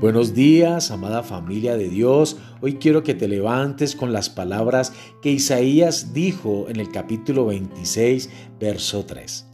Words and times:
Buenos 0.00 0.32
días, 0.32 0.92
amada 0.92 1.24
familia 1.24 1.76
de 1.76 1.88
Dios. 1.88 2.36
Hoy 2.60 2.74
quiero 2.74 3.02
que 3.02 3.14
te 3.14 3.26
levantes 3.26 3.96
con 3.96 4.12
las 4.12 4.30
palabras 4.30 4.92
que 5.22 5.32
Isaías 5.32 6.14
dijo 6.14 6.66
en 6.68 6.78
el 6.78 6.92
capítulo 6.92 7.46
26, 7.46 8.30
verso 8.60 9.04
3. 9.04 9.44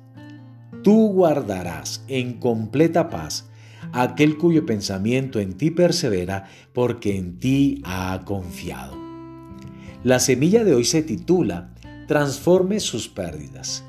Tú 0.83 1.13
guardarás 1.15 2.05
en 2.09 2.35
completa 2.35 3.09
paz 3.09 3.49
aquel 3.93 4.37
cuyo 4.37 4.67
pensamiento 4.67 5.41
en 5.41 5.55
ti 5.55 5.71
persevera, 5.71 6.45
porque 6.75 7.17
en 7.17 7.39
ti 7.39 7.81
ha 7.83 8.21
confiado. 8.27 8.99
La 10.03 10.19
semilla 10.19 10.63
de 10.63 10.75
hoy 10.75 10.85
se 10.85 11.03
titula 11.03 11.73
Transforme 12.07 12.81
sus 12.81 13.09
pérdidas. 13.09 13.83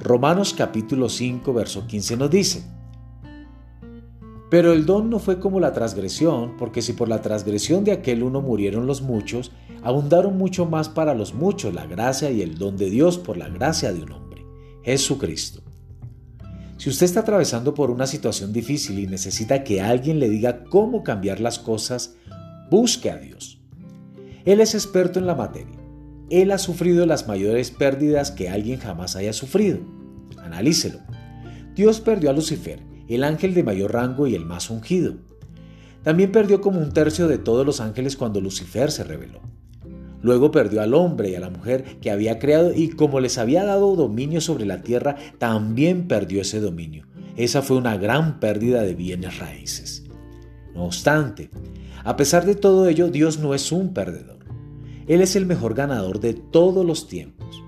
Romanos 0.00 0.54
capítulo 0.56 1.08
5, 1.08 1.52
verso 1.52 1.88
15 1.88 2.16
nos 2.16 2.30
dice, 2.30 2.77
pero 4.50 4.72
el 4.72 4.86
don 4.86 5.10
no 5.10 5.18
fue 5.18 5.38
como 5.38 5.60
la 5.60 5.72
transgresión, 5.72 6.56
porque 6.56 6.80
si 6.80 6.94
por 6.94 7.08
la 7.08 7.20
transgresión 7.20 7.84
de 7.84 7.92
aquel 7.92 8.22
uno 8.22 8.40
murieron 8.40 8.86
los 8.86 9.02
muchos, 9.02 9.52
abundaron 9.82 10.38
mucho 10.38 10.64
más 10.64 10.88
para 10.88 11.14
los 11.14 11.34
muchos 11.34 11.74
la 11.74 11.86
gracia 11.86 12.30
y 12.30 12.40
el 12.40 12.56
don 12.56 12.76
de 12.76 12.88
Dios 12.88 13.18
por 13.18 13.36
la 13.36 13.48
gracia 13.48 13.92
de 13.92 14.02
un 14.02 14.12
hombre, 14.12 14.46
Jesucristo. 14.82 15.62
Si 16.78 16.88
usted 16.88 17.06
está 17.06 17.20
atravesando 17.20 17.74
por 17.74 17.90
una 17.90 18.06
situación 18.06 18.52
difícil 18.52 18.98
y 19.00 19.06
necesita 19.06 19.64
que 19.64 19.82
alguien 19.82 20.18
le 20.18 20.30
diga 20.30 20.64
cómo 20.64 21.02
cambiar 21.02 21.40
las 21.40 21.58
cosas, 21.58 22.14
busque 22.70 23.10
a 23.10 23.16
Dios. 23.16 23.60
Él 24.44 24.60
es 24.60 24.74
experto 24.74 25.18
en 25.18 25.26
la 25.26 25.34
materia. 25.34 25.76
Él 26.30 26.52
ha 26.52 26.58
sufrido 26.58 27.04
las 27.04 27.26
mayores 27.26 27.70
pérdidas 27.70 28.30
que 28.30 28.48
alguien 28.48 28.78
jamás 28.78 29.16
haya 29.16 29.32
sufrido. 29.32 29.80
Analícelo. 30.38 31.00
Dios 31.74 32.00
perdió 32.00 32.30
a 32.30 32.32
Lucifer 32.32 32.87
el 33.14 33.24
ángel 33.24 33.54
de 33.54 33.62
mayor 33.62 33.92
rango 33.92 34.26
y 34.26 34.34
el 34.34 34.44
más 34.44 34.70
ungido. 34.70 35.14
También 36.02 36.32
perdió 36.32 36.60
como 36.60 36.80
un 36.80 36.92
tercio 36.92 37.28
de 37.28 37.38
todos 37.38 37.66
los 37.66 37.80
ángeles 37.80 38.16
cuando 38.16 38.40
Lucifer 38.40 38.90
se 38.90 39.04
rebeló. 39.04 39.40
Luego 40.22 40.50
perdió 40.50 40.82
al 40.82 40.94
hombre 40.94 41.30
y 41.30 41.34
a 41.34 41.40
la 41.40 41.50
mujer 41.50 41.98
que 42.00 42.10
había 42.10 42.38
creado 42.38 42.72
y 42.74 42.88
como 42.88 43.20
les 43.20 43.38
había 43.38 43.64
dado 43.64 43.94
dominio 43.94 44.40
sobre 44.40 44.66
la 44.66 44.82
tierra, 44.82 45.16
también 45.38 46.08
perdió 46.08 46.42
ese 46.42 46.60
dominio. 46.60 47.06
Esa 47.36 47.62
fue 47.62 47.76
una 47.76 47.96
gran 47.96 48.40
pérdida 48.40 48.82
de 48.82 48.94
bienes 48.94 49.38
raíces. 49.38 50.04
No 50.74 50.86
obstante, 50.86 51.50
a 52.04 52.16
pesar 52.16 52.44
de 52.46 52.54
todo 52.54 52.88
ello, 52.88 53.10
Dios 53.10 53.38
no 53.38 53.54
es 53.54 53.70
un 53.70 53.94
perdedor. 53.94 54.38
Él 55.06 55.20
es 55.20 55.36
el 55.36 55.46
mejor 55.46 55.74
ganador 55.74 56.20
de 56.20 56.34
todos 56.34 56.84
los 56.84 57.06
tiempos. 57.06 57.62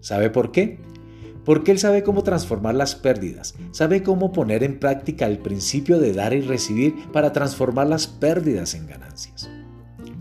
¿Sabe 0.00 0.30
por 0.30 0.52
qué? 0.52 0.80
Porque 1.46 1.70
Él 1.70 1.78
sabe 1.78 2.02
cómo 2.02 2.24
transformar 2.24 2.74
las 2.74 2.96
pérdidas, 2.96 3.54
sabe 3.70 4.02
cómo 4.02 4.32
poner 4.32 4.64
en 4.64 4.80
práctica 4.80 5.26
el 5.26 5.38
principio 5.38 6.00
de 6.00 6.12
dar 6.12 6.34
y 6.34 6.40
recibir 6.40 6.94
para 7.12 7.32
transformar 7.32 7.86
las 7.86 8.08
pérdidas 8.08 8.74
en 8.74 8.88
ganancias. 8.88 9.48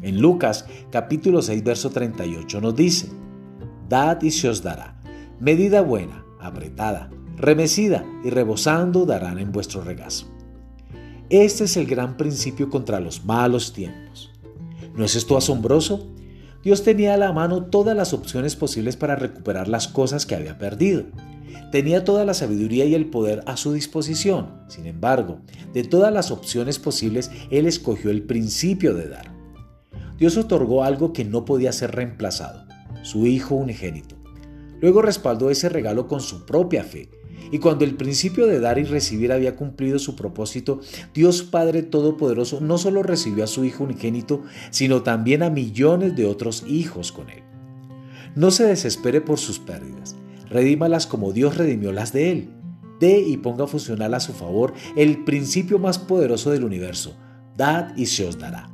En 0.03 0.21
Lucas 0.21 0.67
capítulo 0.91 1.41
6 1.41 1.63
verso 1.63 1.89
38 1.89 2.61
nos 2.61 2.75
dice, 2.75 3.09
Dad 3.89 4.21
y 4.21 4.29
se 4.29 4.49
os 4.49 4.61
dará, 4.61 5.01
medida 5.39 5.81
buena, 5.81 6.23
apretada, 6.39 7.09
remecida 7.37 8.05
y 8.23 8.29
rebosando 8.29 9.05
darán 9.05 9.39
en 9.39 9.51
vuestro 9.51 9.81
regazo. 9.81 10.27
Este 11.31 11.63
es 11.63 11.75
el 11.75 11.87
gran 11.87 12.17
principio 12.17 12.69
contra 12.69 12.99
los 12.99 13.25
malos 13.25 13.73
tiempos. 13.73 14.31
¿No 14.95 15.03
es 15.03 15.15
esto 15.15 15.37
asombroso? 15.37 16.07
Dios 16.65 16.81
tenía 16.81 17.13
a 17.13 17.17
la 17.17 17.31
mano 17.31 17.65
todas 17.65 17.95
las 17.95 18.11
opciones 18.11 18.55
posibles 18.55 18.95
para 18.97 19.15
recuperar 19.15 19.67
las 19.67 19.87
cosas 19.87 20.25
que 20.25 20.33
había 20.33 20.57
perdido. 20.57 21.03
Tenía 21.71 22.03
toda 22.03 22.25
la 22.25 22.33
sabiduría 22.33 22.85
y 22.85 22.95
el 22.95 23.05
poder 23.05 23.43
a 23.45 23.55
su 23.55 23.71
disposición. 23.71 24.63
Sin 24.67 24.87
embargo, 24.87 25.41
de 25.73 25.83
todas 25.83 26.11
las 26.11 26.31
opciones 26.31 26.79
posibles, 26.79 27.29
Él 27.51 27.67
escogió 27.67 28.09
el 28.09 28.23
principio 28.23 28.95
de 28.95 29.09
dar. 29.09 29.31
Dios 30.17 30.37
otorgó 30.37 30.83
algo 30.83 31.13
que 31.13 31.23
no 31.23 31.45
podía 31.45 31.71
ser 31.71 31.91
reemplazado, 31.91 32.65
su 33.03 33.27
Hijo 33.27 33.53
unigénito. 33.53 34.15
Luego 34.81 35.03
respaldó 35.03 35.51
ese 35.51 35.69
regalo 35.69 36.07
con 36.07 36.19
su 36.19 36.47
propia 36.47 36.83
fe 36.83 37.11
y 37.51 37.59
cuando 37.59 37.85
el 37.85 37.95
principio 37.95 38.47
de 38.47 38.59
dar 38.59 38.79
y 38.79 38.83
recibir 38.83 39.31
había 39.31 39.55
cumplido 39.55 39.99
su 39.99 40.15
propósito, 40.15 40.79
Dios 41.13 41.43
Padre 41.43 41.83
Todopoderoso 41.83 42.61
no 42.61 42.77
solo 42.77 43.03
recibió 43.03 43.43
a 43.43 43.47
su 43.47 43.65
Hijo 43.65 43.83
unigénito, 43.83 44.43
sino 44.71 45.03
también 45.03 45.43
a 45.43 45.49
millones 45.49 46.15
de 46.15 46.25
otros 46.25 46.63
hijos 46.67 47.11
con 47.11 47.29
él. 47.29 47.43
No 48.35 48.51
se 48.51 48.65
desespere 48.65 49.21
por 49.21 49.39
sus 49.39 49.59
pérdidas, 49.59 50.15
redímalas 50.49 51.07
como 51.07 51.31
Dios 51.31 51.57
redimió 51.57 51.91
las 51.91 52.11
de 52.11 52.31
él. 52.31 52.49
Dé 52.99 53.19
y 53.19 53.37
ponga 53.37 53.65
a 53.65 53.67
funcionar 53.67 54.13
a 54.13 54.19
su 54.19 54.33
favor 54.33 54.73
el 54.95 55.23
principio 55.23 55.79
más 55.79 55.99
poderoso 55.99 56.51
del 56.51 56.63
universo. 56.63 57.15
Dad 57.57 57.95
y 57.95 58.05
se 58.05 58.25
os 58.25 58.37
dará. 58.37 58.69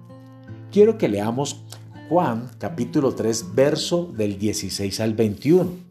Quiero 0.71 0.97
que 0.97 1.09
leamos 1.09 1.63
Juan 2.09 2.49
capítulo 2.57 3.13
3, 3.13 3.55
verso 3.55 4.11
del 4.15 4.37
16 4.37 4.99
al 4.99 5.13
21 5.13 5.90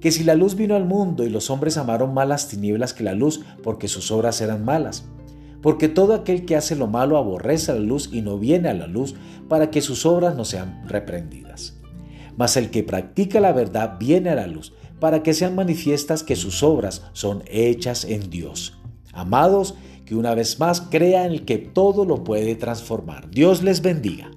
que 0.00 0.12
si 0.12 0.24
la 0.24 0.34
luz 0.34 0.54
vino 0.54 0.74
al 0.74 0.86
mundo 0.86 1.24
y 1.24 1.30
los 1.30 1.50
hombres 1.50 1.76
amaron 1.76 2.14
más 2.14 2.26
las 2.26 2.48
tinieblas 2.48 2.94
que 2.94 3.04
la 3.04 3.14
luz 3.14 3.42
porque 3.62 3.88
sus 3.88 4.10
obras 4.10 4.40
eran 4.40 4.64
malas. 4.64 5.04
Porque 5.62 5.88
todo 5.88 6.14
aquel 6.14 6.46
que 6.46 6.56
hace 6.56 6.74
lo 6.74 6.86
malo 6.86 7.18
aborrece 7.18 7.72
la 7.72 7.80
luz 7.80 8.08
y 8.12 8.22
no 8.22 8.38
viene 8.38 8.70
a 8.70 8.74
la 8.74 8.86
luz 8.86 9.14
para 9.48 9.70
que 9.70 9.82
sus 9.82 10.06
obras 10.06 10.34
no 10.34 10.44
sean 10.44 10.82
reprendidas. 10.88 11.76
Mas 12.36 12.56
el 12.56 12.70
que 12.70 12.82
practica 12.82 13.40
la 13.40 13.52
verdad 13.52 13.96
viene 13.98 14.30
a 14.30 14.34
la 14.34 14.46
luz 14.46 14.72
para 15.00 15.22
que 15.22 15.34
sean 15.34 15.54
manifiestas 15.54 16.22
que 16.22 16.36
sus 16.36 16.62
obras 16.62 17.02
son 17.12 17.42
hechas 17.46 18.04
en 18.04 18.30
Dios. 18.30 18.78
Amados, 19.12 19.74
que 20.06 20.14
una 20.14 20.34
vez 20.34 20.58
más 20.58 20.80
crea 20.80 21.26
en 21.26 21.32
el 21.32 21.44
que 21.44 21.58
todo 21.58 22.04
lo 22.04 22.24
puede 22.24 22.54
transformar. 22.54 23.30
Dios 23.30 23.62
les 23.62 23.82
bendiga. 23.82 24.30